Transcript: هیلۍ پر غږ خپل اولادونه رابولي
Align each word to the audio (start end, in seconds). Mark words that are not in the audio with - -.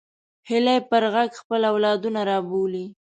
هیلۍ 0.49 0.79
پر 0.89 1.03
غږ 1.13 1.29
خپل 1.41 1.61
اولادونه 1.71 2.19
رابولي 2.29 2.85